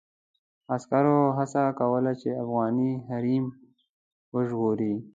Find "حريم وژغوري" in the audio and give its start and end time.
3.07-4.93